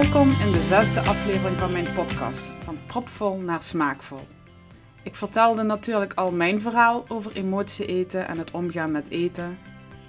[0.00, 4.26] Welkom in de zesde aflevering van mijn podcast, van propvol naar smaakvol.
[5.02, 9.58] Ik vertelde natuurlijk al mijn verhaal over emotie eten en het omgaan met eten.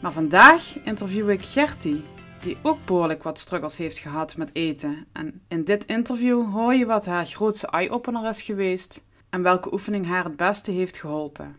[0.01, 2.03] Maar vandaag interview ik Gertie,
[2.39, 5.05] die ook behoorlijk wat struggles heeft gehad met eten.
[5.11, 10.05] En in dit interview hoor je wat haar grootste eye-opener is geweest en welke oefening
[10.05, 11.55] haar het beste heeft geholpen.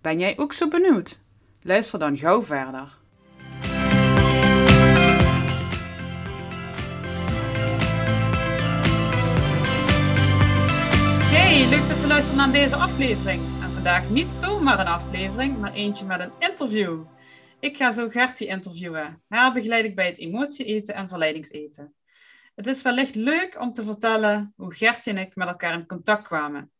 [0.00, 1.20] Ben jij ook zo benieuwd?
[1.62, 3.00] Luister dan gauw verder.
[11.72, 13.40] Leuk dat je luistert naar deze aflevering.
[13.40, 17.04] En vandaag niet zomaar een aflevering, maar eentje met een interview.
[17.60, 19.22] Ik ga zo Gertie interviewen.
[19.28, 21.94] Haar begeleid ik bij het emotie eten en verleidingseten.
[22.54, 26.22] Het is wellicht leuk om te vertellen hoe Gertie en ik met elkaar in contact
[26.26, 26.72] kwamen.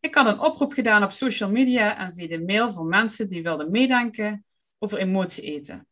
[0.00, 3.42] Ik had een oproep gedaan op social media en via de mail voor mensen die
[3.42, 4.44] wilden meedenken
[4.78, 5.86] over emotie eten.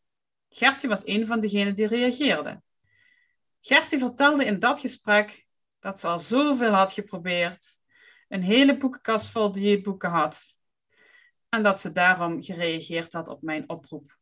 [0.48, 2.62] Gertie was een van degenen die reageerde.
[3.60, 5.46] Gertie vertelde in dat gesprek
[5.78, 7.80] dat ze al zoveel had geprobeerd,
[8.32, 10.58] een hele boekenkast vol dieetboeken had
[11.48, 14.18] en dat ze daarom gereageerd had op mijn oproep.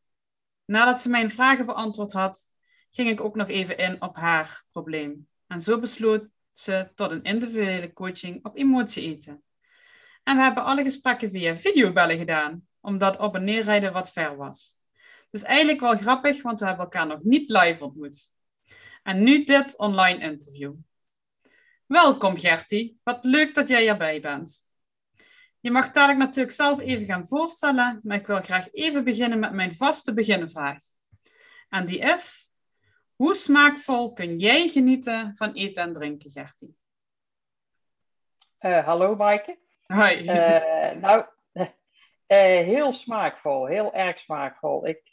[0.64, 2.48] Nadat ze mijn vragen beantwoord had,
[2.90, 5.28] ging ik ook nog even in op haar probleem.
[5.46, 9.42] En zo besloot ze tot een individuele coaching op emotie eten.
[10.22, 14.74] En we hebben alle gesprekken via videobellen gedaan, omdat op en neerrijden wat ver was.
[15.30, 18.32] Dus eigenlijk wel grappig, want we hebben elkaar nog niet live ontmoet.
[19.02, 20.74] En nu dit online interview.
[21.90, 24.68] Welkom Gertie, wat leuk dat jij erbij bent.
[25.60, 29.52] Je mag dadelijk natuurlijk zelf even gaan voorstellen, maar ik wil graag even beginnen met
[29.52, 30.78] mijn vaste beginvraag.
[31.68, 32.54] En die is,
[33.14, 36.76] hoe smaakvol kun jij genieten van eten en drinken, Gertie?
[38.60, 39.58] Uh, hallo Maaike.
[39.86, 40.22] Hoi.
[40.22, 41.66] Uh, nou, uh,
[42.26, 44.86] heel smaakvol, heel erg smaakvol.
[44.86, 45.08] Ik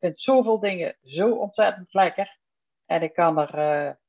[0.00, 2.38] vind zoveel dingen zo ontzettend lekker.
[2.86, 4.00] En ik kan er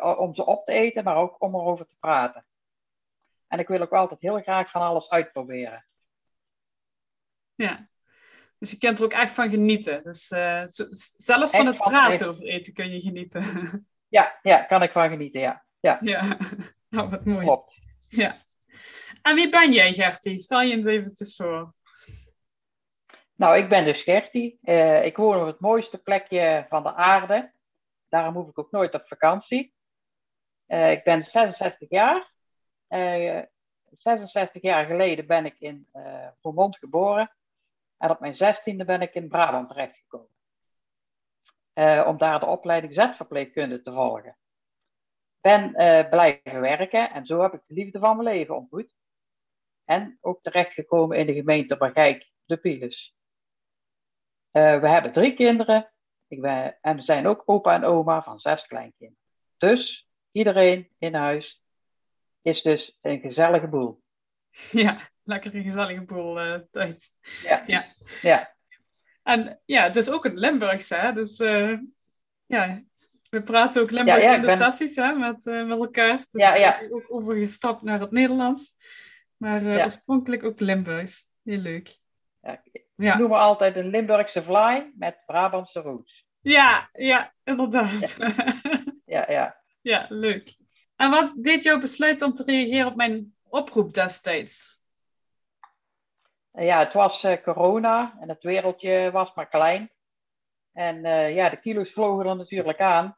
[0.00, 2.44] om ze op te eten, maar ook om erover te praten.
[3.48, 5.86] En ik wil ook altijd heel graag van alles uitproberen.
[7.54, 7.88] Ja,
[8.58, 10.02] dus je kent er ook echt van genieten.
[10.02, 10.62] Dus uh,
[11.16, 13.42] zelfs van het praten over eten kun je genieten.
[14.08, 15.64] Ja, ja, kan ik van genieten, ja.
[15.80, 16.22] Ja, ja.
[16.90, 17.44] Oh, wat mooi.
[17.44, 17.78] Klopt.
[18.08, 18.44] Ja.
[19.22, 20.38] En wie ben jij, Gertie?
[20.38, 21.74] Stel je eens eventjes voor.
[23.34, 24.58] Nou, ik ben dus Gertie.
[24.62, 27.52] Uh, ik woon op het mooiste plekje van de aarde.
[28.14, 29.74] Daarom hoef ik ook nooit op vakantie.
[30.66, 32.32] Uh, ik ben 66 jaar.
[32.88, 33.42] Uh,
[33.98, 37.36] 66 jaar geleden ben ik in uh, Vermont geboren.
[37.96, 40.32] En op mijn 16e ben ik in Brabant terechtgekomen.
[42.06, 44.36] Om daar de opleiding Z-verpleegkunde te volgen.
[45.40, 45.72] Ben
[46.10, 48.94] blijven werken en zo heb ik de liefde van mijn leven ontmoet.
[49.84, 53.16] En ook terechtgekomen in de gemeente Bergijk, de Piles.
[54.50, 55.93] we hebben drie kinderen.
[56.28, 59.22] Ik ben, en we zijn ook opa en oma van zes kleinkinderen.
[59.56, 61.62] Dus iedereen in huis
[62.42, 64.02] is dus een gezellige boel.
[64.70, 67.16] Ja, lekker een gezellige boel uh, thuis.
[67.42, 67.62] Ja.
[67.66, 67.94] ja.
[68.22, 68.54] ja.
[69.22, 71.12] En ja, dus ook het Limburgse, hè?
[71.12, 71.78] Dus uh,
[72.46, 72.82] ja,
[73.30, 74.56] we praten ook Limburgs ja, ja, in de ben...
[74.56, 76.24] sessies hè, met, uh, met elkaar.
[76.30, 78.72] Dus ja, ook overgestapt naar het Nederlands.
[79.36, 81.30] Maar oorspronkelijk ook Limburgs.
[81.42, 81.96] Heel leuk.
[82.40, 82.62] Ja,
[82.96, 86.24] ik noem me altijd een Limburgse fly met Brabantse roots.
[86.40, 88.16] Ja, ja, inderdaad.
[89.04, 89.60] Ja, ja.
[89.80, 90.56] ja, leuk.
[90.96, 94.80] En wat deed jou besluiten om te reageren op mijn oproep destijds?
[96.50, 99.90] Ja, het was uh, corona en het wereldje was maar klein.
[100.72, 103.16] En uh, ja, de kilo's vlogen er natuurlijk aan.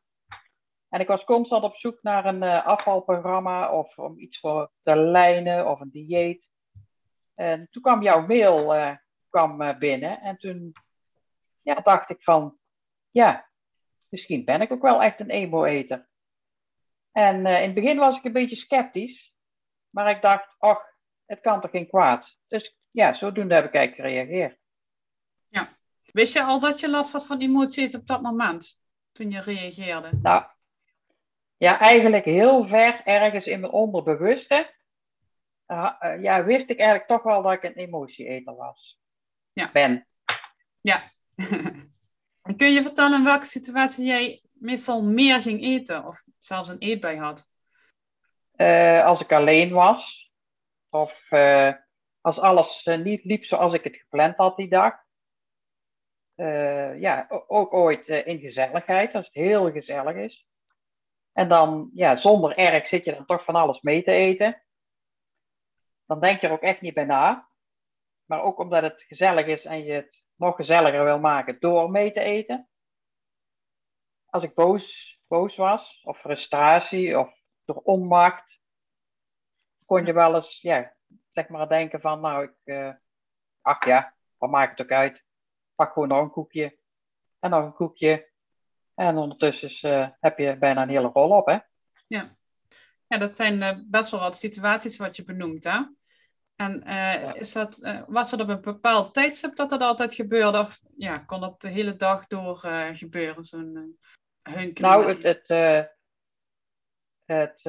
[0.89, 4.97] En ik was constant op zoek naar een uh, afvalprogramma of om iets voor te
[4.97, 6.49] lijnen of een dieet.
[7.35, 8.75] En toen kwam jouw mail
[9.37, 10.73] kwam, binnen en toen
[11.63, 12.59] ja, dacht ik van,
[13.11, 13.49] ja,
[14.09, 16.09] misschien ben ik ook wel echt een emo-eter.
[17.13, 19.35] En uh, in het begin was ik een beetje sceptisch.
[19.91, 20.83] Maar ik dacht, ach,
[21.27, 22.37] het kan toch geen kwaad.
[22.49, 24.59] Dus ja, zodoende heb ik eigenlijk gereageerd.
[25.49, 25.77] Ja.
[26.05, 28.85] Wist je al dat je last had van emoties op dat moment?
[29.13, 30.11] Toen je reageerde?
[30.23, 30.45] Nou,
[31.57, 34.75] ja, eigenlijk heel ver ergens in mijn onderbewuste.
[35.67, 39.05] Uh, ja, wist ik eigenlijk toch wel dat ik een emotieeter was.
[39.57, 39.71] Ja.
[39.73, 40.07] Ben.
[40.81, 41.13] Ja.
[42.57, 47.19] Kun je vertellen in welke situatie jij meestal meer ging eten of zelfs een eetbui
[47.19, 47.47] had?
[48.57, 50.31] Uh, als ik alleen was
[50.91, 51.73] of uh,
[52.21, 54.95] als alles uh, niet liep zoals ik het gepland had die dag.
[56.99, 60.47] ja, ook ooit in gezelligheid, als het heel gezellig is.
[61.33, 64.63] En dan, ja, zonder erg zit je dan toch van alles mee te eten.
[66.07, 67.46] Dan denk je er ook echt niet bij na.
[68.27, 72.13] Maar ook omdat het gezellig is en je het nog gezelliger wil maken door mee
[72.13, 72.69] te eten
[74.27, 78.61] als ik boos boos was, of frustratie, of door onmacht,
[79.85, 80.95] kon je wel eens, ja,
[81.33, 82.93] zeg maar denken van, nou, ik, uh,
[83.61, 85.25] ach ja, wat maakt het ook uit?
[85.75, 86.79] Pak gewoon nog een koekje
[87.39, 88.31] en nog een koekje.
[88.95, 91.59] En ondertussen uh, heb je bijna een hele rol op, hè?
[92.07, 92.37] Ja,
[93.07, 95.81] ja dat zijn uh, best wel wat situaties wat je benoemt, hè?
[96.57, 97.35] En ja.
[97.35, 100.59] is dat, was er op een bepaald tijdstip dat dat altijd gebeurde?
[100.59, 102.57] Of ja, kon dat de hele dag door
[102.93, 103.99] gebeuren, zo'n?
[104.75, 105.99] Nou, het, het,
[107.25, 107.63] het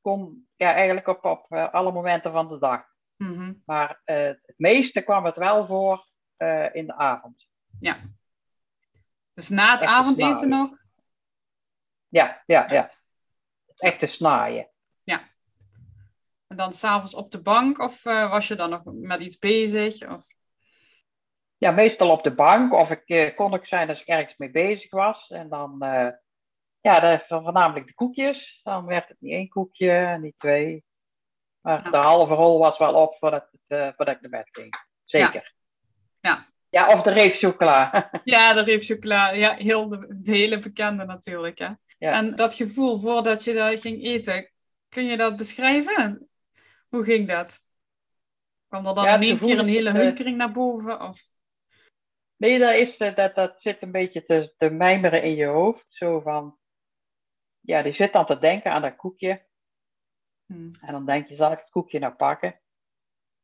[0.00, 2.84] kon ja, eigenlijk op, op alle momenten van de dag.
[3.16, 3.62] Mm-hmm.
[3.66, 6.08] Maar het meeste kwam het wel voor
[6.72, 7.48] in de avond.
[7.80, 7.96] Ja.
[9.32, 10.70] Dus na het avondeten nog?
[12.08, 12.90] Ja, ja, ja.
[13.66, 14.68] Het echte snaaien.
[16.54, 20.08] En dan s'avonds op de bank of uh, was je dan nog met iets bezig?
[20.08, 20.26] Of?
[21.56, 22.72] Ja, meestal op de bank.
[22.72, 25.30] Of ik uh, kon ook zijn als ik ergens mee bezig was.
[25.30, 26.08] En dan, uh,
[26.80, 28.60] ja, dat is voornamelijk de koekjes.
[28.62, 30.84] Dan werd het niet één koekje, niet twee.
[31.60, 31.90] Maar ja.
[31.90, 34.74] de halve rol was wel op voordat, het, voordat ik naar bed ging.
[35.04, 35.54] Zeker.
[36.20, 36.30] Ja.
[36.30, 36.46] ja.
[36.70, 38.10] Ja, of de reep chocola.
[38.24, 39.30] ja, de reep chocola.
[39.30, 41.58] Ja, heel de, de hele bekende natuurlijk.
[41.58, 41.68] Hè?
[41.98, 42.12] Ja.
[42.12, 44.50] En dat gevoel voordat je dat ging eten,
[44.88, 46.28] kun je dat beschrijven?
[46.94, 47.60] Hoe ging dat?
[48.68, 51.00] Kwam er dan Ja, in het één gevoel keer een hele eh, hunkering naar boven?
[51.00, 51.22] Of...
[52.36, 55.84] Nee, dat, is, eh, dat, dat zit een beetje te, te mijmeren in je hoofd.
[55.88, 56.58] Zo van,
[57.60, 59.46] ja, die zit dan te denken aan dat koekje.
[60.46, 60.74] Hmm.
[60.80, 62.60] En dan denk je, zal ik het koekje nou pakken?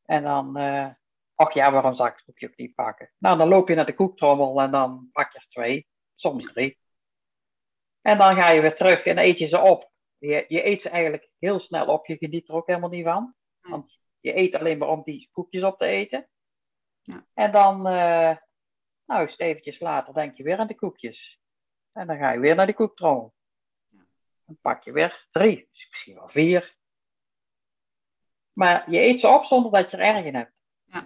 [0.04, 0.88] En dan, eh
[1.34, 3.12] ach ja, waarom zal ik het koekje ook niet pakken?
[3.18, 6.78] Nou, dan loop je naar de koektrommel en dan pak je er twee, soms drie.
[8.00, 9.90] En dan ga je weer terug en dan eet je ze op.
[10.18, 13.34] Je, je eet ze eigenlijk heel snel op, je geniet er ook helemaal niet van.
[13.70, 16.28] Want je eet alleen maar om die koekjes op te eten.
[17.02, 17.26] Ja.
[17.34, 18.36] En dan, eh
[19.06, 21.40] nou, eens eventjes later denk je weer aan de koekjes.
[21.92, 23.34] En dan ga je weer naar de koektrommel.
[24.46, 26.76] Dan pak je weer drie, dus misschien wel vier.
[28.52, 30.52] Maar je eet ze op zonder dat je er erg in hebt.
[30.84, 30.98] Ja.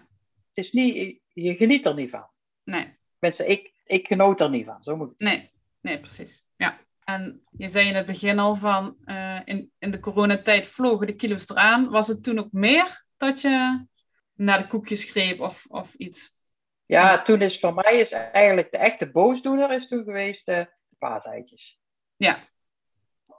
[0.55, 2.29] Het is niet, je geniet er niet van.
[2.65, 4.83] Nee, Mensen, ik, ik genoot er niet van.
[4.83, 5.19] Zo moet ik.
[5.19, 5.51] nee,
[5.81, 6.45] nee, precies.
[6.57, 6.81] Ja.
[7.05, 11.15] En je zei in het begin al van, eh, in, in de coronatijd vlogen de
[11.15, 11.91] kilo's eraan.
[11.91, 13.87] Was het toen ook meer dat je
[14.35, 16.43] naar de koekjes greep of, of iets?
[16.87, 20.59] Ja, toen is voor mij is eigenlijk de echte boosdoener is toen geweest eh,
[20.89, 21.79] de paaseitjes.
[22.17, 22.39] Ja,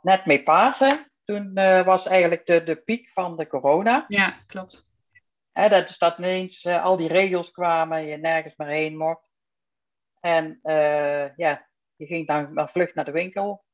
[0.01, 4.05] Net mee Pasen, toen eh, was eigenlijk de, de piek van de corona.
[4.07, 4.87] ja, klopt.
[5.51, 9.23] Hè, dat is dat ineens al die regels kwamen, je nergens meer heen mocht.
[10.19, 10.59] En
[11.35, 13.65] ja, je ging dan maar vlug naar de winkel.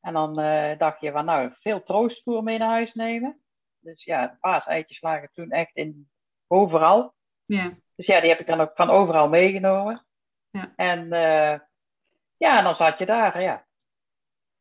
[0.00, 3.42] En dan eh, dacht je van nou, veel troostvoer mee naar huis nemen.
[3.78, 6.10] Dus ja, paaseitjes lagen toen echt in
[6.46, 7.14] overal.
[7.44, 10.06] Ja, Dus ja, die heb ik dan ook van overal meegenomen.
[10.50, 10.72] Ja.
[10.76, 11.58] En eh,
[12.36, 13.66] ja, en dan zat je daar, ja.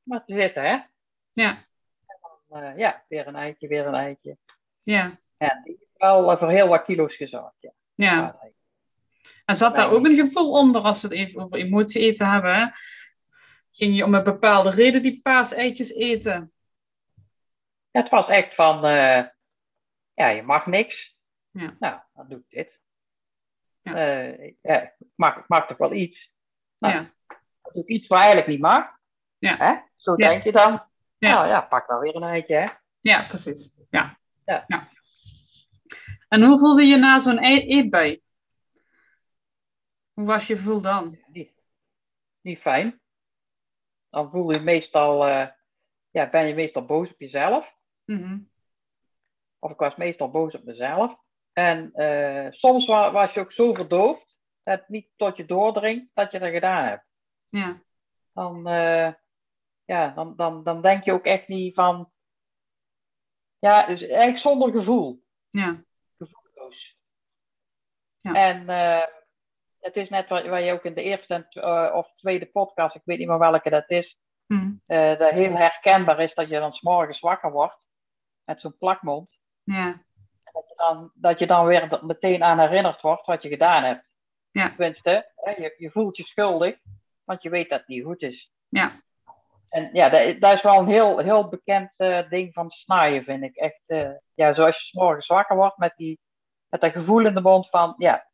[0.04, 0.78] Maar te zitten, hè.
[1.34, 1.66] ja,
[2.48, 4.38] Eh, ja, weer een eitje, weer een eitje.
[4.82, 7.72] ja, En die wel voor heel wat kilo's gezorgd, ja.
[7.96, 8.40] ja.
[9.52, 12.56] En zat daar ook een gevoel onder als we het even over emotie eten hebben?
[12.56, 12.66] hè?
[13.72, 16.54] Ging je om een bepaalde reden die paaseitjes eten?
[17.92, 19.24] Het was echt van, eh,
[20.14, 21.16] ja, je mag niks.
[21.52, 21.76] Ja.
[21.80, 22.80] Nou, dan doe ik dit.
[23.82, 23.94] Ja.
[23.96, 26.32] Eh, ja, ik, mag, ik mag toch wel iets.
[26.78, 28.86] Nou, Ja, Dan doe ik iets wat eigenlijk niet mag.
[29.38, 29.56] Ja.
[29.58, 29.76] Hè?
[29.96, 30.30] Zo Ja.
[30.30, 30.72] denk je dan.
[31.18, 31.34] Ja.
[31.34, 32.68] Nou ja, pak wel weer een eitje, hè.
[33.02, 33.78] ja precies.
[33.90, 34.20] Ja.
[34.46, 34.90] Ja.
[36.28, 38.22] En hoe voelde je na zo'n e- eetbui?
[40.22, 41.20] Hoe was je gevoel dan?
[41.28, 41.52] Niet,
[42.42, 43.02] niet fijn.
[44.10, 45.48] Dan voel je meestal, eh,
[46.10, 47.76] ja, ben je meestal boos op jezelf.
[48.06, 48.40] Mhm.
[49.60, 51.20] Of ik was meestal boos op mezelf.
[51.54, 56.10] En eh, soms wa- was je ook zo verdoofd dat het niet tot je doordringt
[56.14, 57.06] dat je dat gedaan hebt.
[57.50, 57.82] Ja,
[58.34, 59.14] dan, eh,
[59.86, 62.12] ja, dan, dan, dan denk je ook echt niet van.
[63.60, 65.24] Ja, dus eigenlijk zonder gevoel.
[65.50, 65.84] ja,
[66.18, 66.98] Gevoelloos.
[68.20, 68.34] Ja.
[68.34, 69.08] En eh,
[69.82, 73.02] het is net wat, wat je ook in de eerste eh, of tweede podcast, ik
[73.06, 74.72] weet niet meer welke dat is, Mhm.
[74.86, 77.78] eh, dat heel herkenbaar is dat je dan 's morgens wakker wordt
[78.44, 79.30] met zo'n plakmond.
[79.64, 80.02] ja,
[80.54, 83.84] Dat je, dan, dat je dan weer er meteen aan herinnerd wordt wat je gedaan
[83.84, 84.06] hebt.
[84.52, 84.68] Ja.
[84.70, 86.76] Tenminste, hè, je, je voelt je schuldig,
[87.24, 88.52] want je weet dat het niet goed is.
[88.70, 89.02] ja,
[89.70, 93.44] En ja, dat, dat is wel een heel, heel bekend eh, ding van snijden, vind
[93.44, 93.56] ik.
[93.56, 93.82] Echt,
[94.34, 96.20] ja, zoals je 's morgens wakker wordt met, die,
[96.70, 98.28] met dat gevoel in de mond van, ja,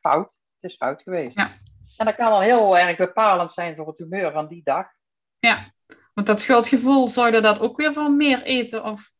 [0.00, 0.30] fout.
[0.60, 1.36] Het is fout geweest.
[1.36, 1.58] Ja.
[1.96, 4.86] En dat kan dan heel erg bepalend zijn voor het humeur van die dag.
[5.38, 5.72] ja.
[6.14, 8.84] Want dat schuldgevoel, zorgde dat ook weer voor meer eten?
[8.84, 9.12] Of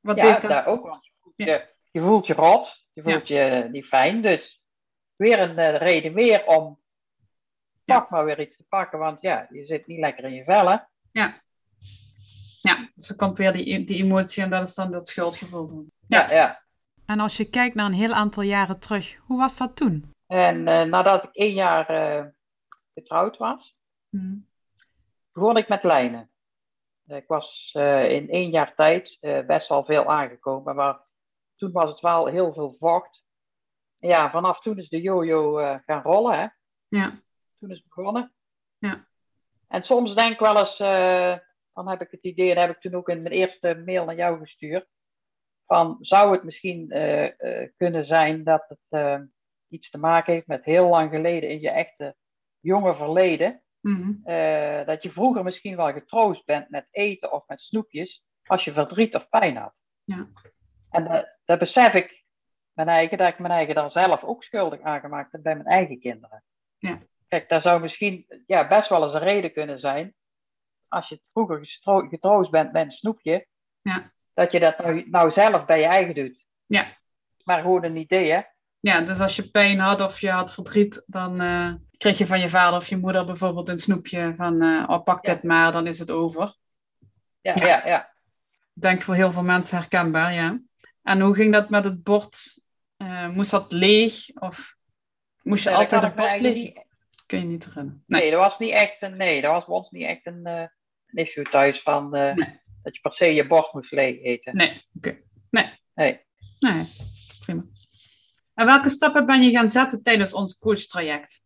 [0.00, 0.50] wat ja, deed dat?
[0.50, 0.86] daar ook.
[0.86, 4.22] Want je voelt je, je voelt je rot, je voelt je niet fijn.
[4.22, 4.62] Dus
[5.16, 6.80] weer een eh, reden meer om
[7.84, 10.88] toch maar weer iets te pakken, want ja, je zit niet lekker in je vellen.
[11.12, 11.42] Ja.
[12.62, 15.86] Ja, dus komt weer die, die emotie en dat is dan dat schuldgevoel.
[16.06, 16.20] Ja.
[16.28, 16.62] ja, ja.
[17.08, 20.14] En als je kijkt naar een heel aantal jaren terug, hoe was dat toen?
[20.26, 22.26] En uh, nadat ik één jaar uh,
[22.94, 23.76] getrouwd was,
[24.08, 24.46] hmm.
[25.32, 26.30] begon ik met lijnen.
[27.06, 31.00] Ik was uh, in één jaar tijd best wel veel aangekomen, maar
[31.56, 33.24] toen was het wel heel veel vocht.
[33.98, 35.54] Ja, vanaf toen is de jojo
[35.86, 36.38] gaan rollen.
[36.38, 36.46] Hè?
[36.88, 37.20] Ja.
[37.58, 38.32] Toen is het begonnen.
[38.78, 39.06] Ja.
[39.68, 40.76] En soms denk ik wel eens,
[41.72, 44.16] dan heb ik het idee, en heb ik toen ook in mijn eerste mail naar
[44.16, 44.86] jou gestuurd,
[45.68, 46.88] van zou het misschien
[47.76, 49.28] kunnen zijn dat het
[49.68, 52.16] iets te maken heeft met heel lang geleden in je echte
[52.60, 53.62] jonge verleden.
[53.80, 54.12] Mhm.
[54.24, 58.72] Eh, dat je vroeger misschien wel getroost bent met eten of met snoepjes als je
[58.72, 59.74] verdriet of pijn had.
[60.04, 60.28] Ja.
[60.90, 62.24] En uh, dat besef ik
[62.72, 65.66] mijn eigen, dat ik mijn eigen daar zelf ook schuldig aan gemaakt heb bij mijn
[65.66, 66.44] eigen kinderen.
[66.78, 67.02] Ja.
[67.28, 70.14] Kijk, daar zou misschien ja, best wel eens een reden kunnen zijn.
[70.88, 73.46] Als je vroeger getroost bent met een snoepje,
[73.80, 74.12] ja.
[74.38, 76.44] Dat je dat nou, nou zelf bij je eigen doet.
[76.66, 76.96] Ja.
[77.44, 78.40] Maar gewoon een idee, hè?
[78.80, 82.40] Ja, dus als je pijn had of je had verdriet, dan uh, kreeg je van
[82.40, 85.86] je vader of je moeder bijvoorbeeld een snoepje van uh, oh, pak dit maar, dan
[85.86, 86.54] is het over.
[87.40, 88.14] Ja, ja, ja.
[88.74, 90.60] Ik denk voor heel veel mensen herkenbaar, ja.
[91.02, 92.60] En hoe ging dat met het bord?
[92.98, 94.76] Uh, moest dat leeg of
[95.42, 96.54] moest je altijd het bord leeg?
[96.54, 96.86] Niet...
[97.26, 98.04] Kun je niet herinneren.
[98.06, 98.20] Nee.
[98.20, 100.70] nee, dat was niet echt een, nee, dat was ons niet echt een, een
[101.06, 102.60] issue thuis van nee.
[102.88, 104.56] Dat je per se je bord moest leeg eten.
[104.56, 105.08] Nee, oké.
[105.08, 105.22] Okay.
[105.50, 105.70] Nee.
[105.94, 106.20] Nee.
[106.58, 106.84] Nee,
[107.40, 107.62] prima.
[108.54, 111.42] En welke stappen ben je gaan zetten tijdens ons coachtraject?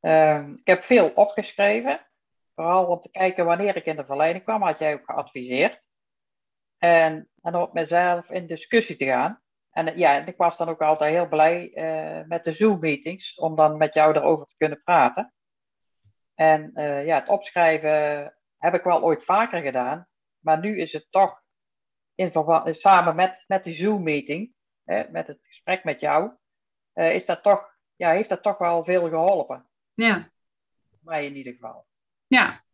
[0.00, 2.06] Uh, ik heb veel opgeschreven.
[2.54, 5.82] Vooral om te kijken wanneer ik in de verleiding kwam, had jij ook geadviseerd.
[6.78, 9.40] En, en om op mezelf in discussie te gaan.
[9.70, 13.76] En ja, ik was dan ook altijd heel blij uh, met de Zoom-meetings, om dan
[13.76, 15.34] met jou erover te kunnen praten.
[16.34, 20.06] En uh, ja, het opschrijven heb ik wel ooit vaker gedaan,
[20.48, 21.42] maar nu is het toch
[22.14, 22.32] in
[22.74, 26.32] samen met, met die Zoom-meeting, met het gesprek met jou,
[26.94, 29.68] uh, is dat toch, ja, heeft dat toch wel veel geholpen.
[29.94, 30.30] Ja.
[31.00, 31.86] Mij in ieder geval.
[32.26, 32.64] Ja,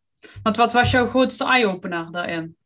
[0.43, 2.57] want wat was jouw grootste eye-opener daarin?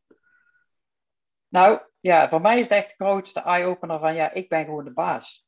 [1.47, 4.85] Nou, ja, voor mij is het echt de grootste eye-opener van, ja, ik ben gewoon
[4.85, 5.47] de baas.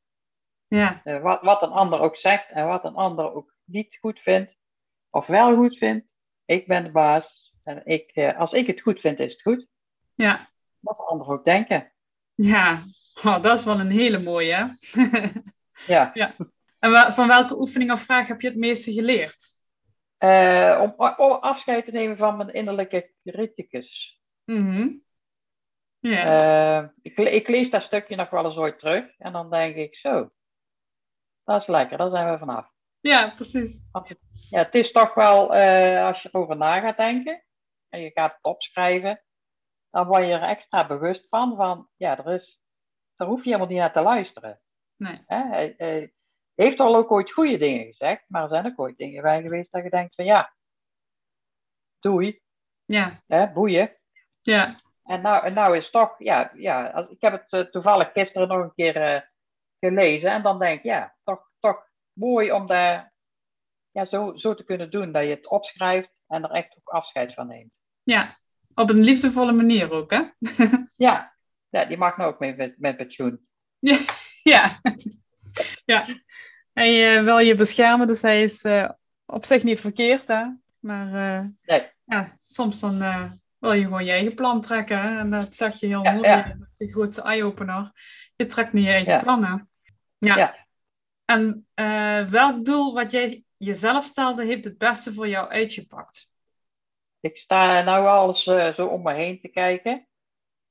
[0.67, 1.01] Ja.
[1.03, 4.55] Uh, wat, wat een ander ook zegt en wat een ander ook niet goed vindt,
[5.09, 6.07] of wel goed vindt,
[6.45, 7.40] ik ben de baas.
[7.63, 9.67] En ik, uh, als ik het goed vind, is het goed.
[10.15, 10.49] Ja.
[10.79, 11.91] Wat de ander ook denken.
[12.35, 12.83] Ja,
[13.23, 14.53] oh, dat is wel een hele mooie.
[14.53, 14.65] Hè?
[15.93, 16.11] ja.
[16.13, 16.35] ja.
[16.79, 19.59] En van welke oefening of vraag heb je het meeste geleerd?
[20.19, 24.19] Uh, om, om, afscheid te nemen van mijn innerlijke criticus.
[24.45, 25.03] Mm
[26.01, 26.83] yeah.
[26.83, 29.95] uh, ik, ik, lees dat stukje nog wel eens ooit terug en dan denk ik
[29.95, 30.31] zo,
[31.43, 32.69] dat is lekker, daar zijn we vanaf.
[32.99, 33.83] Ja, precies.
[33.91, 37.43] Het, ja, het is toch wel, uh, als je erover na gaat denken
[37.91, 39.23] en je gaat het opschrijven,
[39.89, 42.59] dan word je er extra bewust van, van ja, er is,
[43.15, 44.61] daar hoef je helemaal niet naar te luisteren.
[44.95, 45.23] Nee.
[45.25, 46.13] Hij, hij,
[46.55, 49.71] heeft al ook ooit goede dingen gezegd, maar er zijn ook ooit dingen bij geweest
[49.71, 50.53] dat je denkt van ja,
[51.99, 52.41] doei.
[52.85, 53.23] Ja.
[53.27, 53.97] Hè, boeien.
[54.41, 54.75] Ja.
[55.03, 58.57] En nou, en nou is toch, ja, ja ik heb het uh, toevallig gisteren nog
[58.57, 59.21] een keer uh,
[59.79, 63.13] gelezen en dan denk ik, ja, toch, toch mooi om daar
[63.91, 67.33] ja, zo, zo te kunnen doen, dat je het opschrijft en er echt ook afscheid
[67.33, 67.80] van neemt.
[68.03, 68.39] Ja,
[68.73, 70.21] op een liefdevolle manier ook, hè?
[70.95, 71.35] ja.
[71.69, 73.45] ja, die mag nou ook mee met, met pensioen.
[73.79, 73.99] Ja.
[74.53, 74.79] ja.
[75.85, 76.07] ja.
[76.73, 78.89] Hij uh, wil je beschermen, dus hij is uh,
[79.25, 80.45] op zich niet verkeerd, hè?
[80.79, 81.81] Maar uh, nee.
[82.03, 82.99] ja, soms dan
[83.57, 85.01] wil je gewoon je eigen plan trekken.
[85.01, 85.19] Hè?
[85.19, 86.27] En dat zeg je heel ja, mooi.
[86.27, 86.55] Ja.
[86.59, 87.91] Dat is je grootste eye-opener.
[88.35, 89.19] Je trekt nu je eigen Ja.
[89.19, 89.69] plannen.
[90.17, 90.37] Ja.
[90.37, 90.67] Ja.
[91.25, 91.67] En
[92.29, 96.30] welk doel wat jij jezelf stelde, heeft het beste voor jou uitgepakt?
[97.21, 98.43] Ik sta nou alles
[98.75, 100.07] zo om me heen te kijken.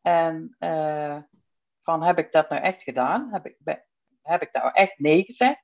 [0.00, 0.56] En
[1.82, 3.32] van heb ik dat nou echt gedaan?
[3.32, 3.84] Heb ik, ben,
[4.22, 5.62] heb ik nou echt nee gezegd?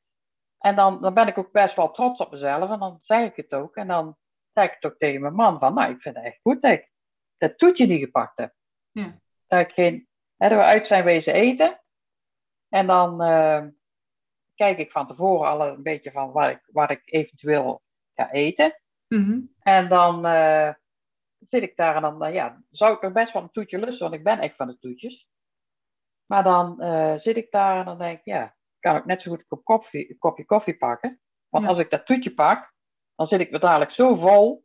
[0.58, 3.36] En dan, dan ben ik ook best wel trots op mezelf en dan zeg ik
[3.36, 3.76] het ook.
[3.76, 4.16] En dan
[4.52, 6.72] zeg ik het ook tegen mijn man van, nou, ik vind het echt goed dat
[6.72, 6.90] ik
[7.36, 8.54] dat toetje niet gepakt heb.
[8.90, 9.20] Ja.
[9.46, 11.80] Dat, ik geen, hè, dat we uit zijn wezen eten.
[12.68, 13.64] En dan uh,
[14.54, 17.82] kijk ik van tevoren al een beetje van waar ik, waar ik eventueel
[18.14, 18.80] ga eten.
[19.08, 19.54] Mm-hmm.
[19.60, 20.72] En dan uh,
[21.48, 24.00] zit ik daar en dan, uh, ja, zou ik er best wel een toetje lusten,
[24.00, 25.28] want ik ben echt van de toetjes.
[26.26, 29.30] Maar dan uh, zit ik daar en dan denk ik, ja, kan ik net zo
[29.30, 31.20] goed een, kop koffie, een kopje koffie pakken.
[31.48, 31.70] Want Ja.
[31.70, 32.72] als ik dat toetje pak,
[33.14, 34.64] dan zit ik weer dadelijk zo vol,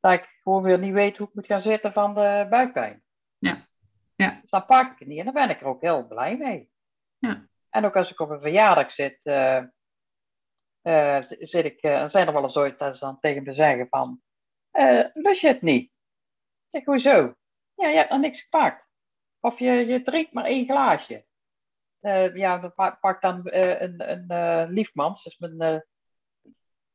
[0.00, 3.02] dat ik gewoon weer niet weet hoe ik moet gaan zitten van de buikpijn.
[3.38, 3.66] Ja.
[4.14, 4.38] Ja.
[4.40, 6.70] Dus dan pak ik het niet en dan ben ik er ook heel blij mee.
[7.18, 7.46] Ja.
[7.70, 9.62] En ook als ik op een verjaardag zit, uh,
[10.82, 13.86] uh, zit ik, uh, zijn er wel eens ooit dat ze dan tegen me zeggen
[13.88, 14.20] van,
[14.72, 15.82] uh, lust je het niet?
[15.82, 15.90] Ik
[16.70, 17.34] zeg, hoezo?
[17.74, 18.86] Ja, je hebt nog niks gepakt.
[19.40, 21.24] Of je, je drinkt maar één glaasje.
[22.34, 25.86] ja, dan pak dan een, een liefmans, dat is mijn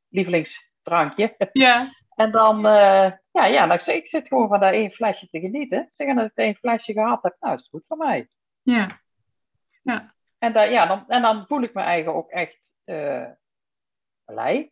[0.10, 1.36] lievelingsdrankje.
[1.52, 1.96] Ja.
[2.16, 5.92] En dan, ja, ja, dan, ik zit gewoon van dat één flesje te genieten.
[5.98, 8.30] Zeg, en als ik één flesje gehad heb, nou is het goed voor mij.
[8.62, 9.02] Ja.
[9.84, 10.14] Ja.
[10.38, 12.60] En, dan, ja, dan, en dan voel ik me eigen ook echt
[14.28, 14.72] blij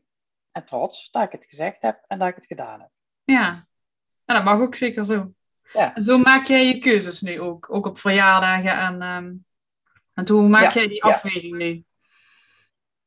[0.51, 2.89] en trots dat ik het gezegd heb en dat ik het gedaan heb.
[3.23, 3.67] Ja,
[4.25, 5.31] dat mag ook zeker zo.
[5.73, 5.95] Ja.
[5.95, 9.45] En zo maak jij je keuzes nu ook, ook op verjaardagen en, um,
[10.13, 11.83] en hoe maak jij die afweging nu?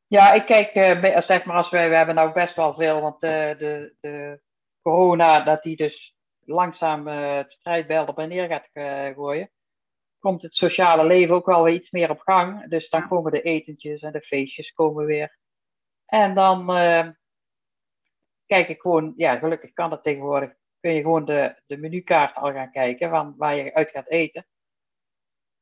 [0.07, 3.14] Ja, ik kijk, uh, zeg maar als wij, we hebben nou best wel veel, want
[3.14, 4.40] uh, de, de
[4.83, 8.69] corona, dat die dus langzaam uh, het strijdbel en neer gaat
[9.14, 9.50] gooien,
[10.19, 12.69] komt het sociale leven ook wel weer iets meer op gang.
[12.69, 15.38] Dus dan komen de etentjes en de feestjes komen weer.
[16.09, 17.09] En dan uh,
[18.47, 22.53] kijk ik gewoon, ja, gelukkig kan dat tegenwoordig, kun je gewoon de, de menukaart al
[22.53, 24.47] gaan kijken van waar je uit gaat eten.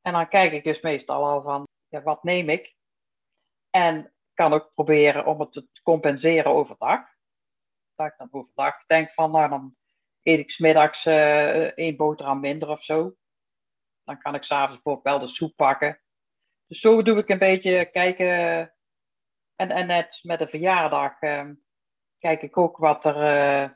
[0.03, 2.75] En dan kijk ik dus meestal al van, ja, wat neem ik?
[3.71, 7.01] En kan ook proberen om het te compenseren overdag.
[7.95, 9.77] Dat ik dan overdag denk van, nou dan
[10.23, 13.17] eet ik smiddags uh, één boterham minder of zo.
[14.05, 16.01] Dan kan ik s'avonds bijvoorbeeld wel de soep pakken.
[16.67, 18.76] Dus zo doe ik een beetje kijken
[19.57, 21.51] en, en net met de verjaardag uh,
[22.19, 23.71] kijk ik ook wat er, uh,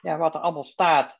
[0.00, 1.18] ja, wat er allemaal staat.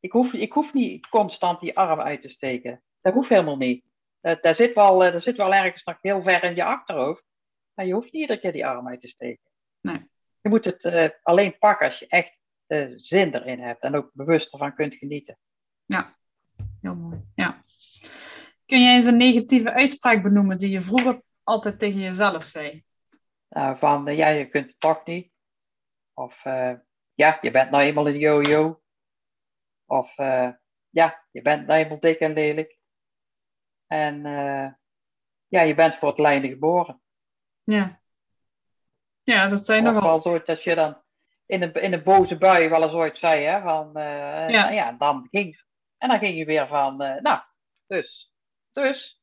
[0.00, 2.82] Ik hoef, ik hoef niet constant die arm uit te steken.
[3.00, 3.84] Dat hoeft helemaal niet.
[4.22, 7.22] Uh, daar, zit wel, daar zit wel ergens nog heel ver in je achterhoofd.
[7.74, 9.50] Maar je hoeft niet iedere keer die arm uit te steken.
[9.80, 10.10] Nee.
[10.40, 12.36] Je moet het alleen pakken als je echt
[12.96, 13.82] zin erin hebt.
[13.82, 15.38] En ook bewust ervan kunt genieten.
[15.84, 16.16] Ja,
[16.80, 17.20] heel mooi.
[17.34, 17.64] Ja.
[18.66, 22.84] Kun jij eens een negatieve uitspraak benoemen die je vroeger altijd tegen jezelf zei?
[23.50, 25.32] Uh, van uh, ja, je kunt het toch niet.
[26.14, 26.74] Of uh,
[27.14, 28.82] ja, je bent nou eenmaal een yo-yo.
[29.86, 30.14] Of
[30.90, 32.78] ja, je bent nou eenmaal dik en lelijk.
[33.86, 34.22] En
[35.46, 37.02] ja, je bent voor het lijden geboren.
[37.62, 38.00] Ja.
[39.22, 40.16] Ja, dat zijn nogal...
[40.16, 41.02] Of ooit dat je dan
[41.46, 44.70] in een, in een boze bui wel eens ooit zei, hè, van ja.
[44.70, 45.64] ja, dan ging
[45.98, 47.40] En dan ging je weer van, nou,
[47.86, 48.34] dus,
[48.72, 49.22] dus,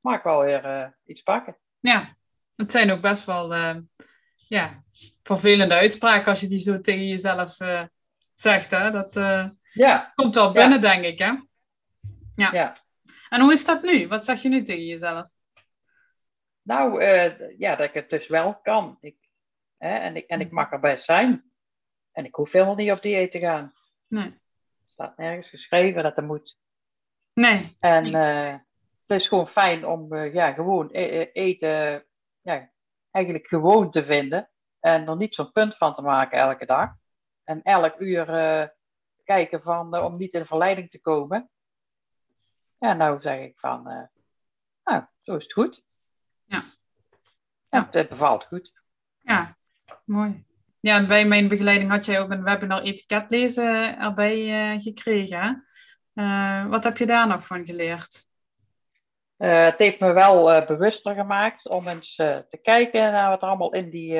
[0.00, 1.58] mag ik wel weer iets pakken.
[1.78, 2.16] Ja,
[2.60, 3.76] het zijn ook best wel uh,
[4.48, 4.82] ja,
[5.22, 7.82] vervelende uitspraken als je die zo tegen jezelf uh,
[8.34, 8.70] zegt.
[8.70, 8.90] Hè?
[8.90, 10.12] Dat uh, ja.
[10.14, 10.92] komt wel binnen, ja.
[10.92, 11.18] denk ik.
[11.18, 11.32] Hè?
[12.36, 12.52] Ja.
[12.52, 12.76] ja.
[13.28, 14.08] En hoe is dat nu?
[14.08, 15.26] Wat zeg je nu tegen jezelf?
[16.62, 17.04] Nou,
[17.58, 18.98] ja, dat ik het dus wel kan.
[19.00, 19.16] Ik,
[19.78, 21.44] hè, en, ik, en ik mag er best zijn.
[22.12, 23.74] En ik hoef helemaal niet op dieet te gaan.
[24.06, 24.24] Nee.
[24.24, 26.58] Er staat nergens geschreven dat er moet.
[27.32, 27.76] Nee.
[27.80, 28.14] En
[29.06, 32.04] het is gewoon fijn om ja, gewoon e eten
[32.40, 32.70] ja,
[33.10, 34.50] eigenlijk gewoon te vinden.
[34.80, 36.94] En er niet zo'n punt van te maken elke dag.
[37.44, 38.68] En elk uur uh,
[39.24, 41.50] kijken van, uh, om niet in verleiding te komen.
[42.78, 44.02] Ja, nou zeg ik van, uh,
[44.84, 45.82] nou, zo is het goed.
[46.44, 46.64] Ja.
[47.68, 47.88] ja.
[47.90, 48.72] Het bevalt goed.
[49.18, 49.56] Ja,
[50.04, 50.44] mooi.
[50.80, 55.66] Ja, en bij mijn begeleiding had jij ook een webinar etiketlezen erbij gekregen.
[56.68, 58.29] wat heb je daar nog van geleerd?
[59.40, 63.42] Uh, het heeft me wel uh, bewuster gemaakt om eens uh, te kijken naar wat
[63.42, 64.14] er allemaal in die,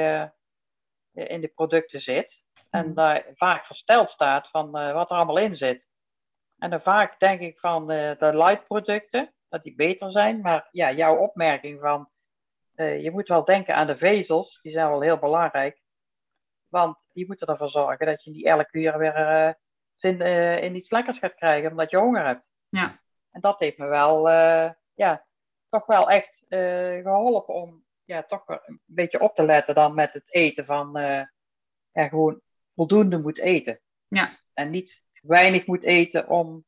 [1.13, 2.43] in de producten zit.
[2.71, 2.95] En mm.
[2.95, 5.85] daar vaak versteld staat van wat er allemaal in zit.
[6.59, 10.41] En dan vaak denk ik van de light producten, dat die beter zijn.
[10.41, 12.11] Maar ja, jouw opmerking van
[12.75, 15.83] je moet wel denken aan de vezels, die zijn wel heel belangrijk.
[16.69, 19.59] Want die moeten ervoor zorgen dat je niet elke uur weer
[19.97, 20.21] zin
[20.61, 22.45] in iets lekkers gaat krijgen omdat je honger hebt.
[22.69, 23.01] Ja.
[23.31, 24.29] En dat heeft me wel
[25.01, 25.27] ja,
[25.69, 30.13] toch wel echt uh, geholpen om ja, toch een beetje op te letten dan met
[30.13, 31.23] het eten van uh,
[31.93, 32.41] ja, gewoon
[32.75, 33.81] voldoende moet eten.
[34.09, 34.39] Ja.
[34.53, 36.65] En niet weinig moet eten om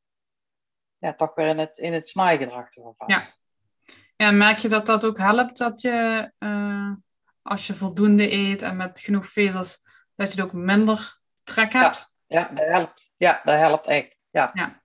[0.99, 3.15] ja, toch weer in het, in het snaaigedrag te vervallen.
[3.15, 3.35] Ja.
[4.17, 6.93] ja, merk je dat dat ook helpt dat je uh,
[7.43, 9.79] als je voldoende eet en met genoeg vezels,
[10.15, 12.13] dat je ook minder trek hebt?
[12.27, 13.11] Ja, ja dat helpt.
[13.17, 14.17] Ja, dat helpt echt.
[14.31, 14.51] Ja.
[14.55, 14.83] ja.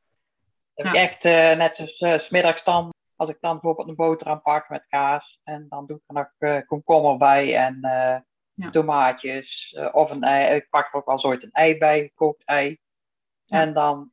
[0.74, 0.92] Dat ja.
[0.92, 1.24] ik echt
[1.58, 5.66] net als uh, smiddags dan als ik dan bijvoorbeeld een boterham pak met kaas en
[5.70, 8.18] dan doe ik er nog uh, komkommer bij en uh,
[8.54, 8.70] ja.
[8.72, 10.56] tomaatjes uh, of een ei.
[10.56, 12.80] Ik pak er ook wel ooit een ei bij, gekookt ei.
[13.44, 13.62] Ja.
[13.62, 14.10] En dan,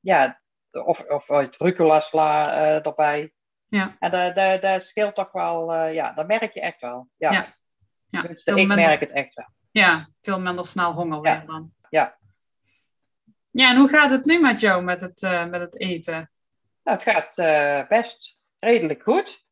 [0.00, 3.32] ja, of, of uit rucola sla erbij.
[3.68, 3.96] Ja.
[3.98, 7.08] En dat, dat, dat scheelt toch wel, ja, dat merk je echt wel.
[7.16, 7.32] Ja.
[7.32, 7.54] ja.
[8.06, 8.22] ja.
[8.22, 8.76] Dus ik minder...
[8.76, 9.46] merk het echt wel.
[9.70, 11.72] Ja, veel minder snel honger weer dan.
[11.88, 12.18] Ja.
[13.50, 15.20] Ja, en hoe gaat het nu met jou met het,
[15.50, 16.29] met het eten?
[16.82, 19.48] Nou, het gaat uh, best redelijk goed.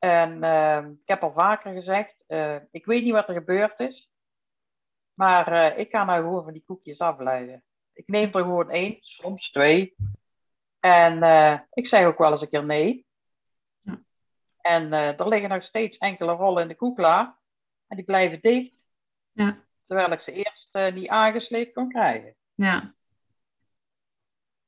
[0.00, 4.10] En ehm, ik heb al vaker gezegd, eh, ik weet niet wat er gebeurd is.
[5.14, 7.64] Maar eh, ik ga nou gewoon van die koekjes afleiden.
[7.92, 9.94] Ik neem er gewoon één, soms twee.
[10.80, 13.06] En eh, ik zeg ook wel eens een keer nee.
[13.80, 14.00] Ja.
[14.60, 17.38] En er liggen nog steeds enkele rollen in de koekla.
[17.86, 18.74] En die blijven dicht.
[19.32, 19.64] Ja.
[19.86, 22.34] Terwijl ik ze eerst niet aangesleept kon krijgen.
[22.54, 22.94] Ja.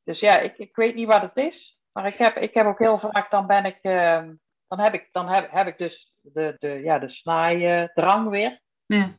[0.05, 1.81] Dus ja, ik, ik weet niet wat het is.
[1.93, 4.35] Maar ik heb, ik heb ook heel vaak, dan ben ik, ehm,
[4.69, 8.61] dan heb ik, dan heb, heb ik dus de, de, ja, de snijdrang weer.
[8.87, 9.19] Ja.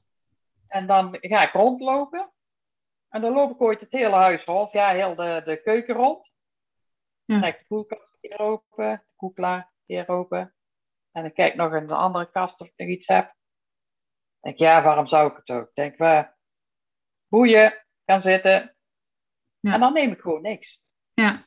[0.68, 2.32] En dan ga ik rondlopen.
[3.10, 4.72] En dan loop ik ooit het hele huis rond.
[4.72, 6.32] Ja, heel de, de keuken rond.
[7.26, 7.40] Ja.
[7.40, 9.04] Trek de koelkast weer open.
[9.06, 10.56] De koekla weer open.
[11.12, 13.36] En dan kijk nog in de andere kast of ik nog iets heb.
[14.40, 15.68] denk ja, waarom zou ik het ook?
[15.68, 16.24] Ik denk, uh,
[17.28, 18.73] boeien, gaan zitten.
[19.64, 19.74] Ja.
[19.74, 20.80] En dan neem ik gewoon niks.
[21.14, 21.44] Ja.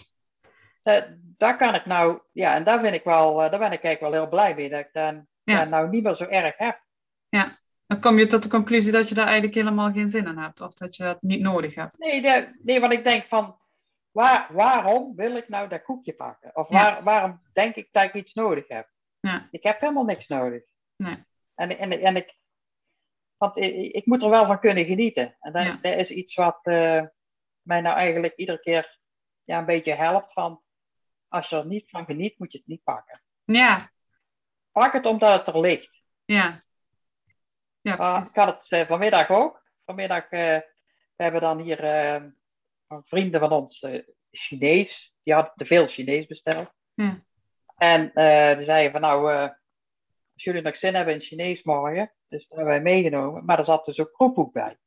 [0.85, 3.83] Uh, daar kan ik nou, ja, en daar vind ik wel, uh, daar ben ik
[3.83, 5.65] eigenlijk wel heel blij mee dat ik dan Ja.
[5.65, 6.81] nou niet meer zo erg heb.
[7.29, 7.59] Ja.
[7.87, 10.61] Dan kom je tot de conclusie dat je daar eigenlijk helemaal geen zin in hebt.
[10.61, 11.99] Of dat je dat niet nodig hebt.
[11.99, 13.57] Nee, de, nee want ik denk van,
[14.11, 16.57] waar, waarom wil ik nou dat koekje pakken?
[16.57, 16.75] Of Ja.
[16.75, 18.89] waar, waarom denk ik dat ik iets nodig heb?
[19.21, 19.49] Ja.
[19.51, 20.63] Ik heb helemaal niks nodig.
[20.97, 21.25] Nee.
[21.55, 22.35] En, en, en ik,
[23.37, 25.37] want ik, ik moet er wel van kunnen genieten.
[25.41, 25.53] En
[25.83, 27.03] dat is iets wat eh,
[27.67, 28.99] mij nou eigenlijk iedere keer
[29.45, 30.63] ja, een beetje helpt van,
[31.29, 33.23] als je er niet van geniet, moet je het niet pakken.
[33.45, 33.91] Ja.
[34.73, 36.03] Pak het omdat het er ligt.
[36.25, 36.65] Ja.
[37.81, 38.29] Ja, Ah, precies.
[38.31, 39.63] ik had het eh, vanmiddag ook.
[39.85, 40.59] Vanmiddag, eh,
[41.17, 41.79] we hebben dan hier
[42.89, 45.15] van vrienden van ons eh, Chinees.
[45.23, 46.71] Die hadden te veel Chinees besteld.
[46.95, 47.25] Ja.
[47.77, 48.03] En
[48.57, 49.33] die zeiden van nou,
[50.35, 52.13] als jullie nog zin hebben in Chinees morgen.
[52.29, 53.45] Dus dat hebben wij meegenomen.
[53.45, 54.79] Maar er zat dus ook kroephoek bij.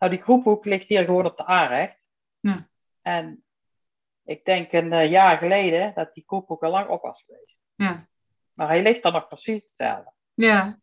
[0.00, 1.96] Nou, die kroephoek ligt hier gewoon op de aanrecht.
[2.40, 2.68] Ja.
[3.02, 3.44] En
[4.24, 7.56] ik denk een eh, jaar geleden dat die kroephoek al lang op was geweest.
[7.74, 8.06] Ja.
[8.52, 10.12] Maar hij ligt er nog precies hetzelfde.
[10.34, 10.78] Ja.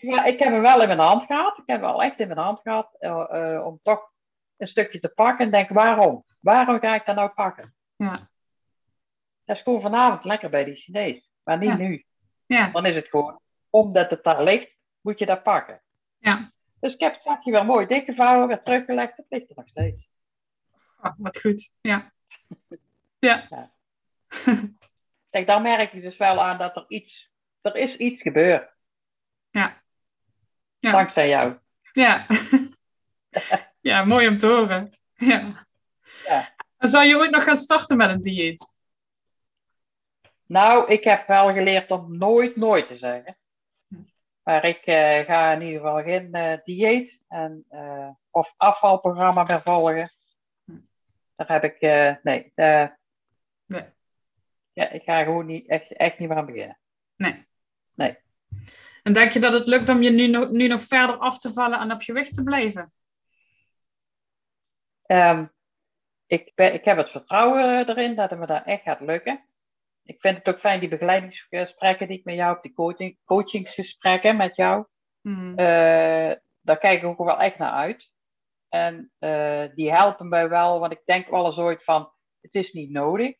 [0.00, 1.58] Ja, ik heb hem wel in mijn hand gehad.
[1.58, 4.10] Ik heb hem wel echt in mijn hand gehad eh, eh, om toch
[4.56, 5.44] een stukje te pakken.
[5.44, 6.24] En denk, waarom?
[6.40, 7.74] Waarom ga ik dat nou pakken?
[7.96, 8.28] Ja.
[9.44, 11.30] Dat is gewoon vanavond lekker bij die Chinees.
[11.42, 11.76] Maar niet Ja.
[11.76, 12.04] nu.
[12.46, 12.70] Ja.
[12.70, 13.40] Dan is het gewoon,
[13.70, 15.82] omdat het daar ligt, moet je dat pakken.
[16.18, 16.50] Ja.
[16.86, 19.16] Dus ik heb het zakje weer mooi dichtgevouwen, weer teruggelegd.
[19.16, 20.08] Het ligt er nog steeds.
[21.02, 21.72] Oh, wat goed.
[21.80, 22.12] Ja.
[23.18, 23.70] Ja.
[25.30, 28.70] Kijk, daar merk je dus wel aan dat er iets, er is iets gebeurd.
[29.50, 29.82] Ja.
[30.78, 30.90] Ja.
[30.90, 31.58] Dankzij jou.
[31.92, 32.26] Ja.
[33.80, 34.92] ja, mooi om te horen.
[35.14, 35.66] Ja.
[36.24, 36.54] Ja.
[36.76, 38.74] En zou je ooit nog gaan starten met een dieet?
[40.46, 43.36] Nou, ik heb wel geleerd om nooit, nooit te zeggen.
[44.46, 49.62] Maar ik eh, ga in ieder geval geen eh, dieet en, eh, of afvalprogramma meer
[49.62, 50.12] volgen.
[51.36, 51.80] Daar heb ik,
[52.22, 52.52] nee,
[53.66, 53.84] Nee.
[54.72, 56.78] ja, ik ga gewoon niet, echt, echt niet meer aan beginnen.
[57.16, 57.46] Nee.
[57.94, 58.18] Nee.
[59.02, 61.52] En denk je dat het lukt om je nu nog, nu nog verder af te
[61.52, 62.92] vallen en op je weg te blijven?
[65.02, 65.46] Ehm,
[66.26, 69.44] ik, ben, ik heb het vertrouwen erin dat het me dat echt gaat lukken.
[70.06, 74.36] Ik vind het ook fijn, die begeleidingsgesprekken die ik met jou heb, die coaching, coachingsgesprekken
[74.36, 74.86] met jou.
[75.20, 75.50] Hmm.
[75.58, 78.10] Eh, daar kijk ik ook wel echt naar uit.
[78.68, 82.72] En eh, die helpen mij wel, want ik denk wel eens ooit van, het is
[82.72, 83.34] niet nodig.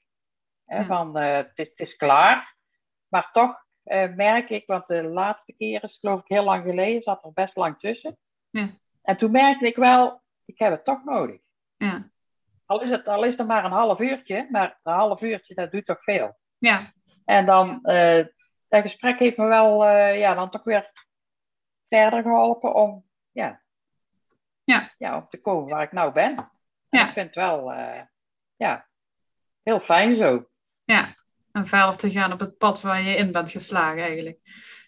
[0.65, 0.85] Hè, Ja.
[0.85, 2.55] van, eh, het, is, het is klaar.
[3.09, 3.65] Maar toch
[4.15, 7.57] merk ik, want de laatste keer is geloof ik heel lang geleden, zat er best
[7.57, 8.19] lang tussen.
[9.03, 11.41] En toen merkte ik wel, ik heb het toch nodig.
[12.67, 15.71] Al is het, al is het maar een half uurtje, maar een half uurtje, dat
[15.71, 16.37] doet toch veel.
[16.67, 16.93] Ja.
[17.25, 18.25] En dan, eh,
[18.69, 20.91] dat gesprek heeft me wel, eh, ja, dan toch weer
[21.89, 23.63] verder geholpen om, ja,
[24.65, 24.93] Ja.
[24.99, 26.37] ja, om te komen waar ik nou ben.
[26.37, 26.51] En
[26.89, 27.07] Ja.
[27.07, 28.03] Ik vind het wel, eh,
[28.57, 28.87] ja,
[29.63, 30.49] heel fijn zo.
[30.85, 31.15] Ja.
[31.53, 34.39] En verder te gaan op het pad waar je in bent geslagen eigenlijk.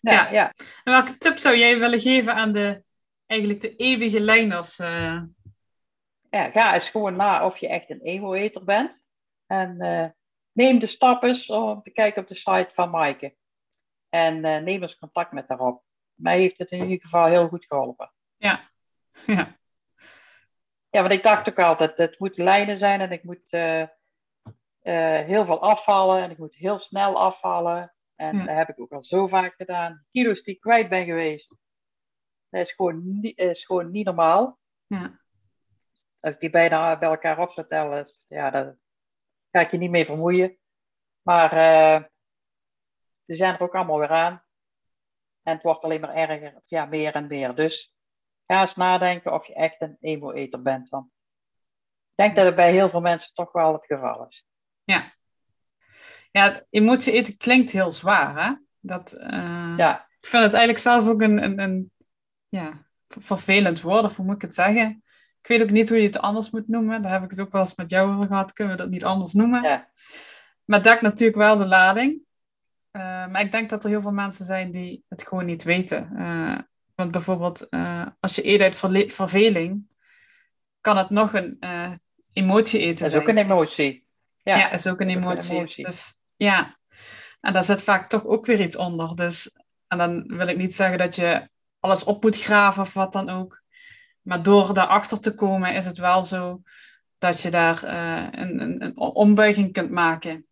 [0.00, 0.30] Ja, Ja.
[0.30, 0.52] ja.
[0.84, 2.82] En welke tip zou jij willen geven aan de,
[3.26, 4.78] eigenlijk de eeuwige lijners?
[4.78, 5.22] eh?
[6.30, 8.96] ja, ga eens gewoon na of je echt een ego-eter bent.
[9.46, 9.76] En
[10.58, 13.36] neem de stap eens om te kijken op de site van Maaike.
[14.08, 15.82] En eh, neem eens contact met haar op.
[16.14, 18.12] Mij heeft het in ieder geval heel goed geholpen.
[18.36, 18.60] Ja.
[19.26, 19.56] Ja.
[20.90, 25.26] Ja, want ik dacht ook altijd, het moet lijnen zijn en ik moet eh, eh,
[25.26, 27.94] heel veel afvallen en ik moet heel snel afvallen.
[28.16, 28.44] En Ja.
[28.44, 30.04] dat heb ik ook al zo vaak gedaan.
[30.10, 31.48] Kilo's die ik kwijt ben geweest,
[32.50, 34.58] dat is gewoon, niet- is gewoon niet normaal.
[34.86, 35.20] Ja.
[36.20, 38.76] Als ik die bijna bij elkaar op zou tellen, ja, daar
[39.58, 40.58] ga ik je niet mee vermoeien.
[41.22, 42.04] Maar eh
[43.26, 44.42] ze zijn er ook allemaal weer aan.
[45.42, 47.54] En het wordt alleen maar erger, ja, meer en meer.
[47.54, 47.92] Dus
[48.46, 50.88] ga eens nadenken of je echt een emo-eter bent.
[50.88, 54.46] Want ik denk dat het bij heel veel mensen toch wel het geval is.
[56.30, 58.54] Ja, emotie eten klinkt heel zwaar, hè?
[58.80, 61.92] Dat, eh, Ja, Ik vind het eigenlijk zelf ook een, een, een
[62.48, 65.02] ja, vervelend woord, of hoe moet ik het zeggen?
[65.42, 67.02] Ik weet ook niet hoe je het anders moet noemen.
[67.02, 68.52] Daar heb ik het ook wel eens met jou over gehad.
[68.52, 69.62] Kunnen we dat niet anders noemen?
[69.62, 69.88] ja,
[70.64, 72.20] Maar dekt natuurlijk wel de lading.
[72.90, 76.10] Eh, maar ik denk dat er heel veel mensen zijn die het gewoon niet weten.
[76.16, 76.58] Eh,
[76.94, 79.86] want bijvoorbeeld, eh, als je eet uit verle- verveling,
[80.80, 81.58] kan het nog een
[82.32, 83.22] emotie eten dat is zijn.
[83.22, 84.06] ook een emotie.
[84.42, 85.56] Ja, Ja, is ook een ook een emotie.
[85.56, 85.84] emotie.
[85.84, 86.78] Dus ja,
[87.40, 89.16] en daar zit vaak toch ook weer iets onder.
[89.16, 91.48] Dus, en dan wil ik niet zeggen dat je
[91.80, 93.62] alles op moet graven of wat dan ook.
[94.28, 96.62] Maar door daarachter te komen is het wel zo
[97.18, 100.46] dat je daar eh, een, een, een ombuiging kunt maken.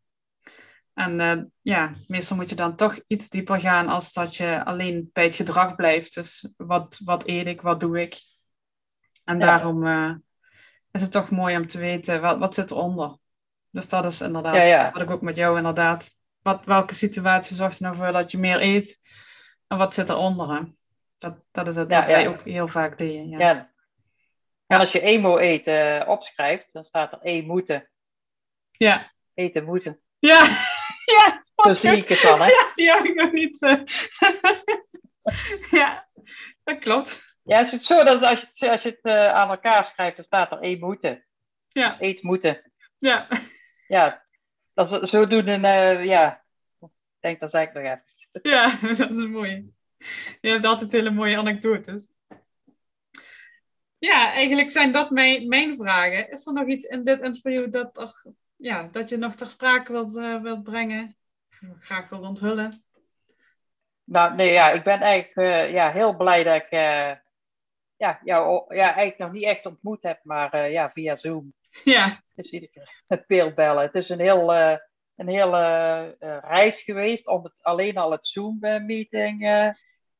[0.95, 5.11] En eh, ja, meestal moet je dan toch iets dieper gaan als dat je alleen
[5.13, 6.15] bij het gedrag blijft.
[6.15, 8.17] Dus wat, wat eet ik, wat doe ik?
[9.25, 9.47] En Ja.
[9.47, 10.15] daarom eh,
[10.91, 13.17] is het toch mooi om te weten wat, wat zit eronder.
[13.71, 14.93] Dus dat is inderdaad Ja, ja.
[14.93, 16.11] wat ik ook met jou inderdaad.
[16.43, 19.01] Wat, welke situatie zorgt er nou voor dat je meer eet?
[19.67, 20.55] En wat zit eronder?
[20.55, 20.61] Hè?
[21.19, 23.29] Dat, dat is het Ja, wat wij ook heel vaak deden.
[23.29, 23.39] Ja.
[23.39, 23.75] Ja.
[24.67, 27.91] En als je emo eten eh, opschrijft, dan staat er e moeten.
[28.71, 29.13] Ja.
[29.35, 30.01] Eten moeten.
[30.19, 30.41] Ja.
[31.17, 31.45] ja.
[31.57, 32.29] Zo zie ik het hè?
[32.47, 33.63] Ja, die heb ik nog niet.
[33.63, 33.81] eh.
[35.81, 36.09] ja,
[36.65, 37.39] dat klopt.
[37.45, 40.17] Ja, het is zo dat als je, het- als je het eh, aan elkaar schrijft,
[40.17, 41.27] dan staat er e moeten.
[41.69, 42.73] Ja, Eet moeten.
[42.99, 43.27] ja.
[43.89, 44.25] Ja,
[44.75, 46.45] dat is, zo doen een, eh, ja.
[46.81, 46.89] Ik
[47.21, 48.03] denk, dat zei ik nog even.
[48.43, 49.75] ja, dat is een mooie.
[50.41, 52.09] Je hebt altijd hele mooie anekdotes.
[53.99, 56.31] Ja, eigenlijk zijn dat mijn, mijn vragen.
[56.31, 59.93] Is er nog iets in dit interview dat, er, ja, dat je nog ter sprake
[59.93, 61.17] wilt, eh, wilt brengen?
[61.71, 62.85] Of graag wilt onthullen?
[64.05, 67.13] Nou, nee, ja, ik ben eigenlijk eh, ja, heel blij dat ik eh,
[67.97, 71.55] ja, jou ja, eigenlijk nog niet echt ontmoet heb, maar ja, via Zoom.
[71.85, 73.83] Ja, Dus iedere keer met beeldbellen.
[73.83, 74.79] Het is een heel,
[75.17, 75.59] een hele
[76.19, 79.71] eh, reis geweest om het, alleen al het Zoom-meeting eh,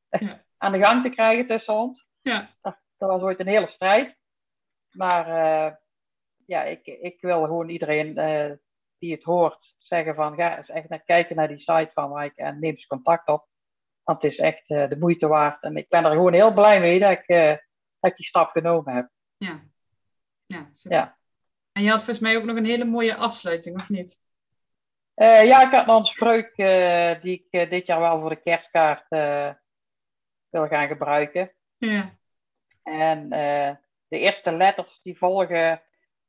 [0.09, 0.45] Ja.
[0.57, 2.07] aan de gang te krijgen tussen ons.
[2.21, 4.15] ja, Dat was ooit een hele strijd.
[4.91, 5.75] Maar eh,
[6.45, 8.13] ja, ik, ik wil gewoon iedereen
[8.97, 12.41] die het hoort zeggen van ga eens echt naar kijken naar die site van Mike
[12.41, 13.47] en neem eens contact op.
[14.03, 15.63] Want het is echt de moeite waard.
[15.63, 17.27] En ik ben er gewoon heel blij mee dat ik,
[17.99, 19.09] dat ik die stap genomen heb.
[19.37, 19.63] ja.
[20.45, 20.97] Ja, super.
[20.97, 21.17] Ja.
[21.71, 24.21] En je had volgens mij ook nog een hele mooie afsluiting, of niet?
[25.17, 28.29] Eh, ja, ik had nog een spreuk eh, die ik eh, dit jaar wel voor
[28.29, 29.05] de kerstkaart
[30.49, 31.53] wil gaan gebruiken.
[31.77, 32.17] Ja,
[32.83, 33.29] En
[34.07, 35.81] de eerste letters die volgen,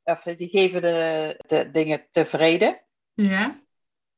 [0.03, 2.81] of die geven de, de dingen tevreden.
[3.13, 3.61] ja,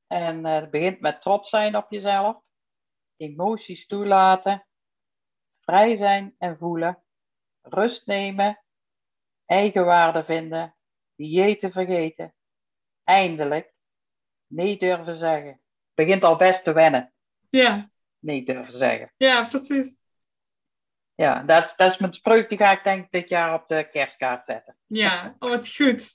[0.08, 2.42] En het begint met trots zijn op jezelf,
[3.18, 4.66] emoties toelaten,
[5.60, 7.04] vrij zijn en voelen,
[7.62, 8.64] rust nemen,
[9.46, 10.76] eigenwaarde vinden,
[11.16, 12.34] diëten vergeten,
[13.04, 13.71] eindelijk
[14.52, 15.50] nee durven zeggen.
[15.50, 15.60] Het
[15.94, 17.14] begint al best te wennen,
[17.50, 19.14] ja, nee durven zeggen.
[19.18, 20.00] ja, precies.
[21.16, 23.90] Ja, dat, dat is mijn spreuk, die ga ik denk ik dit jaar op de
[23.92, 24.78] kerstkaart zetten.
[24.88, 26.10] Ja, oh, wat goed.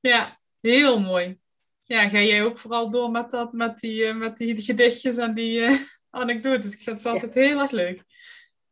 [0.00, 1.40] Ja, heel mooi.
[1.82, 5.34] Ja, ga jij ook vooral door met, dat, met, die, eh, met die gedichtjes en
[5.34, 5.78] die eh,
[6.10, 6.74] anekdotes.
[6.74, 8.04] Ik vind het altijd heel erg leuk.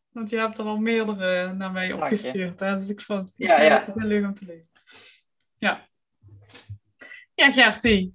[0.08, 2.60] Want je hebt er al meerdere naar mij Dank opgestuurd.
[2.60, 2.76] Hè?
[2.76, 3.76] Dus ik vond ik Ja, het ja.
[3.76, 4.70] altijd heel leuk om te lezen.
[5.58, 5.88] Ja.
[7.34, 8.14] Ja, Gertie.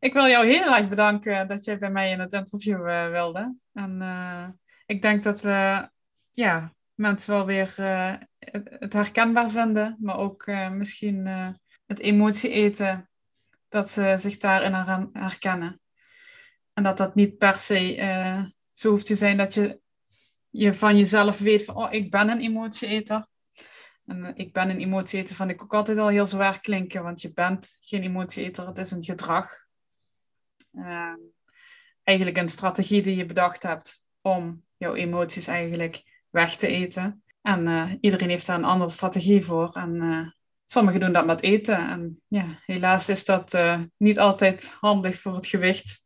[0.00, 3.56] Ik wil jou heel erg bedanken dat jij bij mij in het interview eh, wilde.
[3.72, 4.48] En eh,
[4.86, 5.90] ik denk dat we
[6.30, 11.26] ja, mensen wel weer eh, het, herkenbaar vinden, maar ook misschien
[11.86, 13.10] het emotie eten,
[13.68, 15.80] dat ze zich daarin her- herkennen.
[16.72, 17.94] En dat dat niet per se
[18.72, 19.80] zo hoeft te zijn dat je,
[20.50, 23.26] je van jezelf weet van, oh, ik ben een emotieeter.
[24.06, 27.32] En ik ben een emotieeter, vind ik ook altijd al heel zwaar klinken, want je
[27.32, 29.68] bent geen emotieeter, het is een gedrag.
[30.72, 31.14] Eh,
[32.02, 37.22] eigenlijk een strategie die je bedacht hebt om jouw emoties eigenlijk weg te eten.
[37.42, 39.70] En eh, iedereen heeft daar een andere strategie voor.
[39.72, 40.30] En eh,
[40.64, 41.88] sommigen doen dat met eten.
[41.88, 46.00] En ja, helaas is dat eh, niet altijd handig voor het gewicht.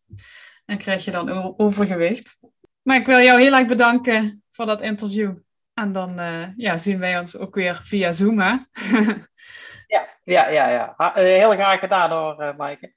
[0.64, 2.40] En krijg je dan overgewicht.
[2.83, 5.37] Maar ik wil jou heel erg bedanken voor dat interview.
[5.74, 6.14] En dan
[6.57, 8.40] ja, zien wij ons ook weer via Zoom.
[8.40, 8.57] Hè?
[9.87, 10.68] Ja, ja, ja.
[10.68, 11.12] ja.
[11.14, 12.94] Heel graag gedaan hoor, Maaike.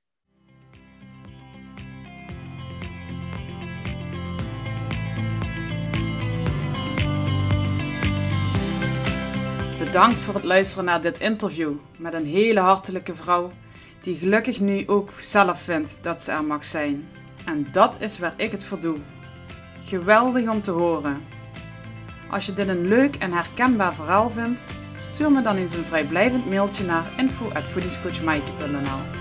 [9.87, 13.51] Bedankt voor het luisteren naar dit interview met een hele hartelijke vrouw
[14.01, 17.07] die gelukkig nu ook zelf vindt dat ze er mag zijn.
[17.45, 18.97] En dat is waar ik het voor doe.
[19.85, 21.23] Geweldig om te horen.
[22.29, 24.65] Als je dit een leuk en herkenbaar verhaal vindt,
[25.01, 29.16] stuur me dan eens een vrijblijvend mailtje naar info.voedingscoachmaaike.nl